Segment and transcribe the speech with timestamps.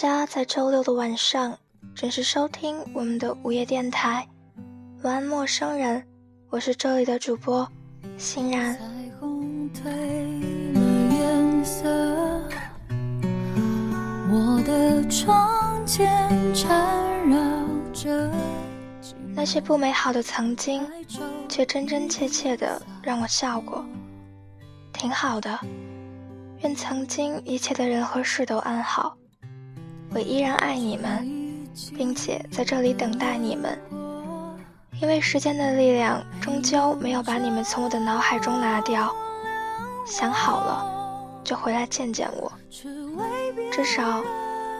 [0.00, 1.58] 家在周六的晚上
[1.94, 4.26] 准时收听我们的午夜电台。
[5.02, 6.02] 晚安，陌生人，
[6.48, 7.70] 我是这里的主播
[8.16, 8.78] 欣然。
[19.34, 20.82] 那些不美好的曾经，
[21.46, 23.84] 却真真切切的让我笑过，
[24.94, 25.60] 挺好的。
[26.60, 29.14] 愿曾经一切的人和事都安好。
[30.12, 31.28] 我依然爱你们，
[31.96, 33.78] 并且在这里等待你们，
[35.00, 39.14] 因为时间的力量终究没有把你们从我的脑海中拿掉。
[40.04, 40.84] 想好了，
[41.44, 42.52] 就回来见见我。
[43.70, 44.20] 至少，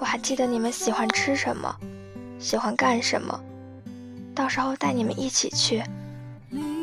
[0.00, 1.72] 我还记得你们喜欢吃什么，
[2.40, 3.38] 喜欢干什么，
[4.34, 5.82] 到时候带你们一起去。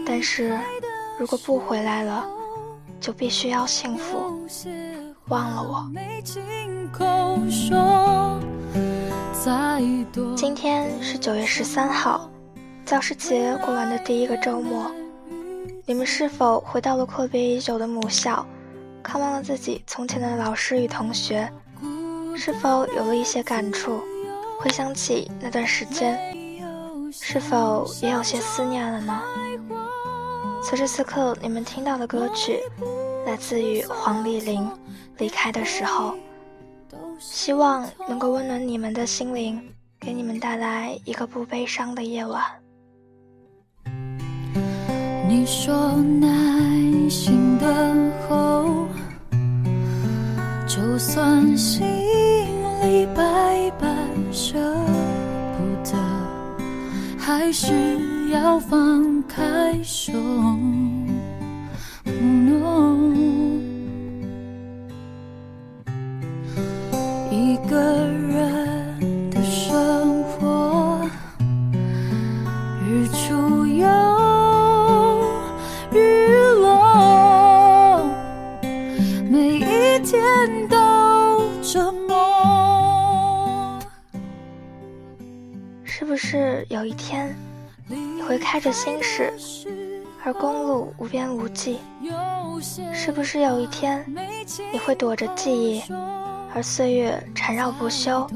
[0.05, 0.57] 但是，
[1.19, 2.25] 如果不回来了，
[3.01, 4.47] 就必须要幸福。
[5.27, 5.85] 忘了我。
[10.35, 12.29] 今天是九月十三号，
[12.85, 14.91] 教师节过完的第一个周末，
[15.85, 18.45] 你们是否回到了阔别已久的母校，
[19.01, 21.51] 看望了自己从前的老师与同学？
[22.35, 23.99] 是否有了一些感触，
[24.59, 26.19] 回想起那段时间？
[27.11, 29.21] 是否也有些思念了呢？
[30.61, 32.59] 此时此刻，你们听到的歌曲。
[33.25, 34.69] 来自于黄丽玲，
[35.17, 36.15] 离开的时候，
[37.19, 39.61] 希望能够温暖你们的心灵，
[39.99, 42.41] 给你们带来一个不悲伤的夜晚。
[45.27, 46.29] 你说耐
[47.09, 48.87] 心等候，
[50.65, 51.85] 就算心
[52.81, 54.57] 里百般舍
[55.57, 55.97] 不得，
[57.17, 57.73] 还是
[58.31, 60.13] 要放开手。
[85.83, 87.37] 是不是有一天，
[87.87, 89.31] 你会开着心事，
[90.23, 91.77] 而公路无边无际；
[92.91, 94.03] 是不是有一天，
[94.73, 95.83] 你会躲着记忆，
[96.55, 98.27] 而岁月缠绕不休？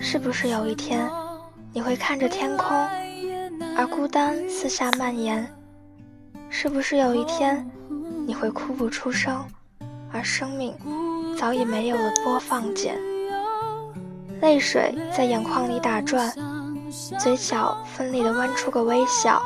[0.00, 1.08] 是不是有一天，
[1.72, 2.66] 你会看着天空，
[3.76, 5.48] 而孤单四下蔓延？
[6.48, 7.64] 是不是有一天，
[8.26, 9.40] 你会哭不出声，
[10.10, 10.74] 而生命
[11.36, 12.98] 早已没有了播放键？
[14.40, 16.32] 泪水在眼眶里打转。
[17.20, 19.40] 嘴角奋力地弯出个微笑，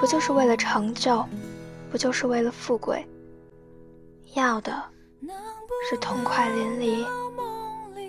[0.00, 1.24] 不就是为了成就，
[1.90, 3.06] 不就是为了富贵？
[4.34, 4.82] 要的
[5.88, 7.06] 是痛快淋漓，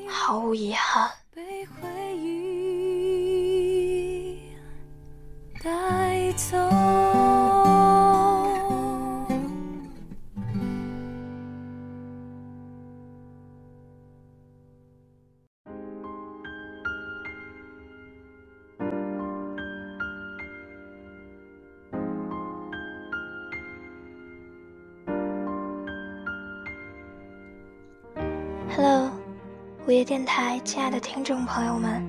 [0.09, 1.09] 毫无遗憾。
[28.77, 29.09] Hello，
[29.87, 32.03] 午夜电台，亲爱的听众朋友们，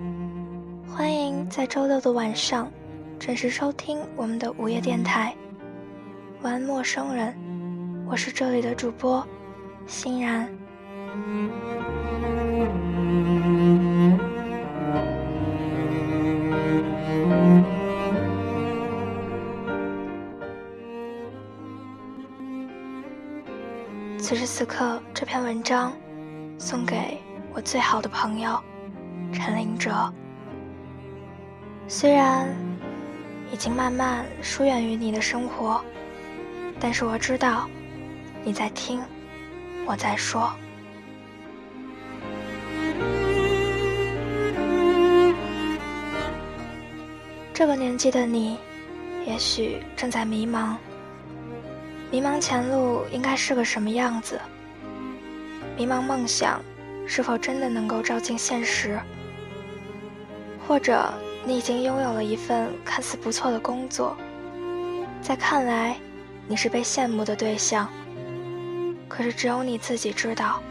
[0.90, 2.68] 欢迎在周六的晚上
[3.20, 5.32] 准时收听我们的午夜电台。
[6.42, 7.32] 晚安，陌生人，
[8.04, 9.24] 我是这里的主播
[9.86, 10.48] 欣然。
[24.18, 25.92] 此时此刻，这篇文章。
[26.58, 27.18] 送给
[27.52, 28.58] 我最好的朋友
[29.32, 30.12] 陈林哲。
[31.88, 32.48] 虽然
[33.52, 35.80] 已经慢慢疏远于你的生活，
[36.80, 37.68] 但是我知道
[38.42, 39.00] 你在听，
[39.86, 40.52] 我在说。
[47.54, 48.58] 这个年纪的你，
[49.26, 50.76] 也许正在迷茫，
[52.10, 54.40] 迷茫前路应该是个什么样子。
[55.76, 56.62] 迷茫梦想
[57.06, 58.98] 是否真的能够照进现实？
[60.66, 61.12] 或者
[61.44, 64.16] 你已经拥有了一份看似不错的工作，
[65.20, 65.96] 在看来
[66.48, 67.88] 你是被羡慕的对象，
[69.06, 70.62] 可是只有你自己知道，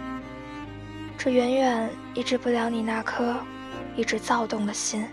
[1.17, 3.35] 这远远抑制不了你那颗
[3.95, 5.07] 一直躁动的心。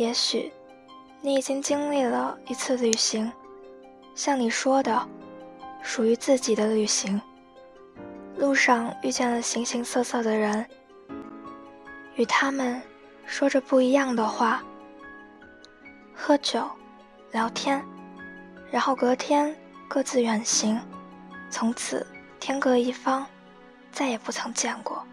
[0.00, 0.50] 也许，
[1.20, 3.30] 你已经经历了一次旅行，
[4.14, 5.06] 像你说的，
[5.82, 7.20] 属于自己的旅行。
[8.38, 10.66] 路上遇见了形形色色的人，
[12.14, 12.80] 与他们
[13.26, 14.64] 说着不一样的话，
[16.14, 16.66] 喝酒、
[17.32, 17.84] 聊天，
[18.70, 19.54] 然后隔天
[19.86, 20.80] 各自远行，
[21.50, 22.06] 从此
[22.40, 23.26] 天各一方，
[23.92, 25.06] 再也不曾见过。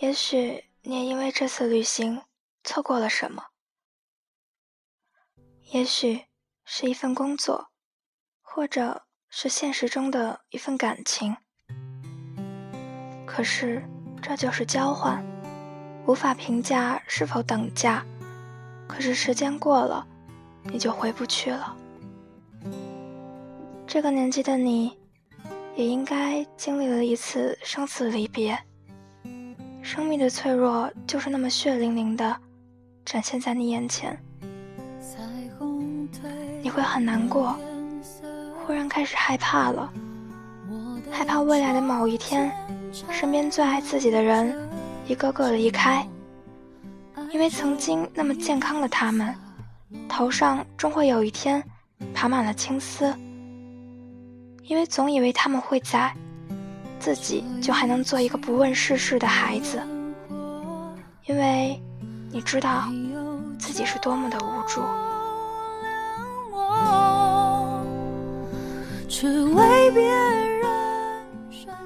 [0.00, 2.20] 也许你也因为这次旅行
[2.64, 3.44] 错过了什么。
[5.72, 6.24] 也许
[6.64, 7.68] 是一份工作，
[8.42, 11.36] 或者是现实中的一份感情。
[13.26, 13.82] 可是，
[14.22, 15.24] 这就是交换，
[16.06, 18.04] 无法评价是否等价。
[18.86, 20.06] 可是时间过了，
[20.64, 21.76] 你就回不去了。
[23.86, 24.98] 这个年纪的你，
[25.74, 28.56] 也应该经历了一次生死离别。
[29.82, 32.40] 生命的脆弱，就是那么血淋淋的
[33.14, 34.18] 展现在你眼前。
[36.60, 37.56] 你会很难过，
[38.66, 39.88] 忽然开始害怕了，
[41.12, 42.50] 害怕未来的某一天，
[43.12, 44.52] 身边最爱自己的人
[45.06, 46.04] 一个个离开，
[47.30, 49.32] 因为曾经那么健康的他们，
[50.08, 51.62] 头上终会有一天
[52.12, 53.14] 爬满了青丝，
[54.64, 56.12] 因为总以为他们会在，
[56.98, 59.80] 自己就还能做一个不问世事的孩子，
[61.26, 61.80] 因为
[62.34, 62.88] 你知道
[63.60, 64.82] 自己是多么的无助。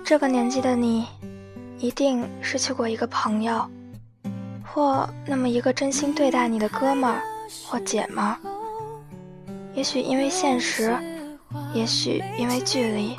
[0.03, 1.05] 这个年纪的你，
[1.79, 3.63] 一定失去过一个朋友，
[4.65, 7.15] 或那么一个真心对待你的哥们
[7.67, 8.35] 或姐们。
[9.75, 10.97] 也许因为现实，
[11.75, 13.19] 也许因为距离，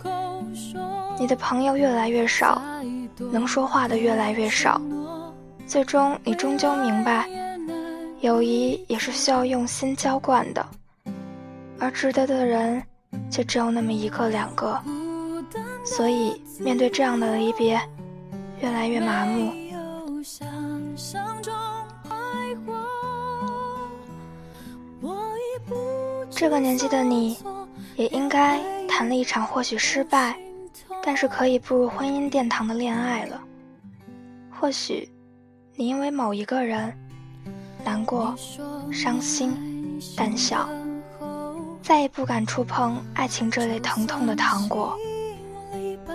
[1.20, 2.60] 你的朋友越来越少，
[3.32, 4.82] 能说话的越来越少。
[5.70, 7.30] 最终，你终究明白，
[8.22, 10.66] 友谊也是需要用心浇灌的，
[11.78, 12.84] 而值得的人。
[13.32, 14.80] 却只有那么一个两个，
[15.84, 17.80] 所以面对这样的离别，
[18.62, 19.52] 越来越麻木。
[26.30, 27.38] 这个年纪的你，
[27.96, 30.36] 也应该谈了一场或许失败，
[31.04, 33.42] 但是可以步入婚姻殿堂的恋爱了。
[34.52, 35.10] 或许，
[35.80, 36.94] 你因为某一个人
[37.86, 38.36] 难过、
[38.92, 40.68] 伤心、胆小。
[41.82, 44.94] 再也不敢触碰爱情这类疼痛的糖果。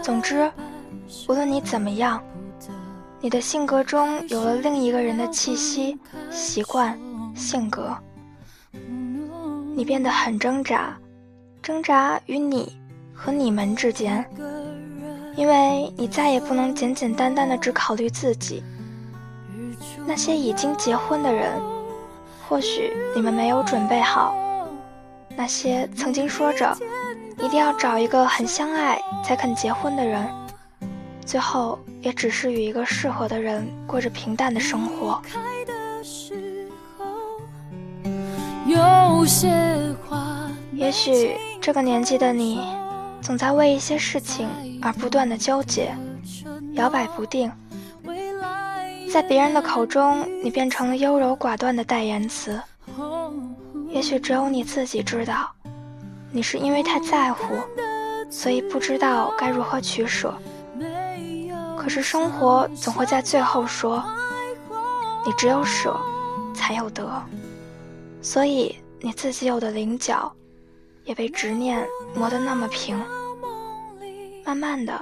[0.03, 0.53] 总之，
[1.27, 2.23] 无论你怎么样，
[3.23, 5.99] 你的性格中有了另一个人的气息、
[6.31, 7.01] 习惯、
[7.35, 7.97] 性格，
[9.75, 10.95] 你变得很挣扎，
[11.63, 12.71] 挣扎于你
[13.15, 14.23] 和你们之间，
[15.37, 18.63] 因为你再也不能简简单单的只考虑自己。
[20.07, 21.61] 那些已经结婚的人，
[22.47, 24.35] 或许你们没有准备好。
[25.37, 26.77] 那些曾经说着
[27.39, 30.29] 一定要找一个很相爱才肯结婚的人，
[31.25, 35.21] 最后也只是与一个适合的人过着平淡的生活。
[40.73, 42.61] 也许这个年纪的你，
[43.21, 44.49] 总在为一些事情
[44.83, 45.95] 而不断的纠结，
[46.75, 47.51] 摇摆不定。
[49.15, 52.61] 在别人的口中，你变成了优柔寡断的代言词。
[53.89, 55.49] 也许只有你自己知道，
[56.33, 57.55] 你是因为太在乎，
[58.29, 60.37] 所以不知道该如何取舍。
[61.79, 64.03] 可是生活总会在最后说，
[65.25, 65.97] 你只有舍，
[66.53, 67.09] 才有得。
[68.21, 70.35] 所以你自己有的棱角，
[71.05, 73.01] 也被执念磨得那么平。
[74.45, 75.01] 慢慢的，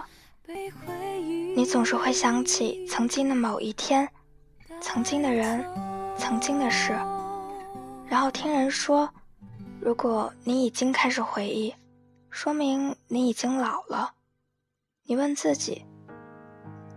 [1.55, 4.09] 你总是会想起曾经的某一天，
[4.81, 5.63] 曾经的人，
[6.17, 6.93] 曾经的事。
[8.07, 9.09] 然后听人说，
[9.79, 11.75] 如果你已经开始回忆，
[12.31, 14.13] 说明你已经老了。
[15.05, 15.85] 你问自己，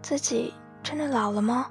[0.02, 1.70] 自己真的老了吗？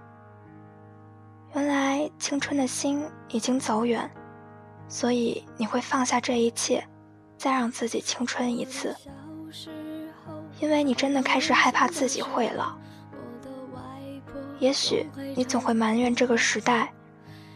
[1.55, 4.11] 原来青春的心已经走远，
[4.89, 6.87] 所以你会放下这一切，
[7.39, 8.95] 再让自己青春一次。
[10.61, 12.75] 因为你真的开始害怕自己会老。
[14.59, 15.07] 也许
[15.37, 16.93] 你总会埋怨这个时代。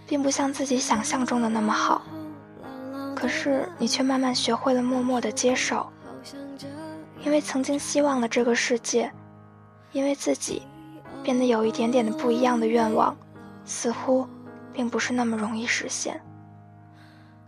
[0.09, 2.01] 并不像自己想象中的那么好，
[3.15, 5.87] 可是你却慢慢学会了默默的接受，
[7.23, 9.13] 因为曾经希望的这个世界，
[9.93, 10.63] 因为自己
[11.23, 13.15] 变得有一点点的不一样的愿望，
[13.67, 14.27] 似乎
[14.73, 16.19] 并不是那么容易实现。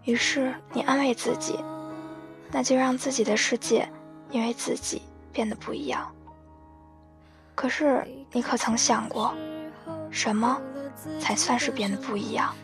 [0.05, 1.59] 于是你安慰自己，
[2.51, 3.89] 那就让自己的世界
[4.31, 5.01] 因为自己
[5.33, 6.11] 变得不一样。
[7.55, 9.35] 可是你可曾想过，
[10.11, 10.61] 什么？
[11.19, 12.55] 才算是变得不一样。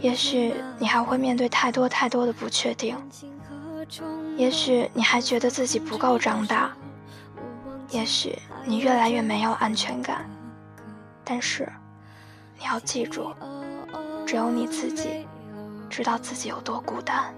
[0.00, 2.96] 也许你还会面对太多太多的不确定，
[4.36, 6.70] 也许你还觉得自己不够长大，
[7.88, 10.28] 也许你越来越没有安全感。
[11.24, 11.66] 但是，
[12.58, 13.34] 你要记住，
[14.26, 15.26] 只有你自己
[15.88, 17.34] 知道自己有多孤单。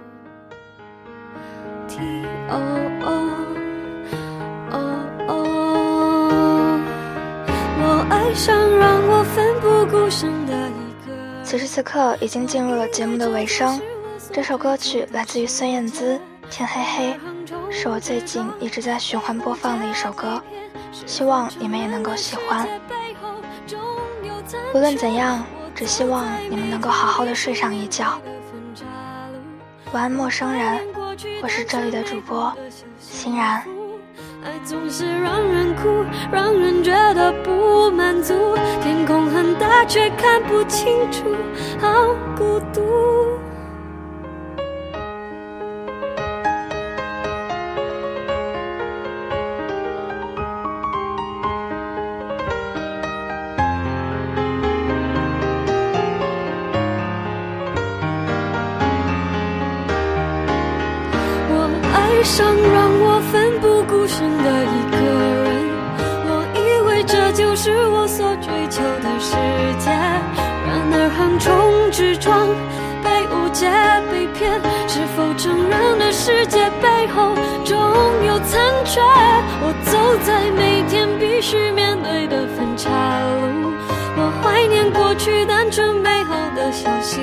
[11.43, 13.81] 此时此刻，已经进入了节目的尾声。
[14.33, 16.17] 这首歌曲来自于孙燕姿，
[16.51, 17.15] 《天黑黑》，
[17.71, 20.43] 是我最近一直在循环播放的一首歌，
[21.07, 22.67] 希望你们也能够喜欢。
[24.75, 28.19] 无论怎样，只希望你们能够好好的睡上一觉。
[29.93, 30.81] 晚安，陌生人，
[31.43, 32.53] 我是这里的主播
[32.99, 33.63] 欣然。
[34.43, 38.35] 爱总是让人哭，让人觉得不满足。
[38.83, 41.25] 天空很大，却看不清楚，
[41.81, 42.83] 好孤独。
[62.35, 64.97] 上让我奋不顾身的一个
[65.47, 65.71] 人，
[66.27, 69.37] 我以为这就是我所追求的世
[69.79, 69.89] 界。
[70.67, 72.49] 然而横冲直撞，
[73.05, 73.71] 被误解
[74.11, 74.51] 被骗，
[74.89, 77.79] 是否成人的世界背后总
[78.27, 79.01] 有残缺？
[79.63, 82.91] 我走在每天必须面对的分岔
[83.63, 83.71] 路，
[84.17, 87.23] 我怀念过去单纯美好的小幸，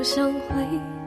[0.00, 0.04] 会平息。
[0.04, 0.99] 我现在好想回。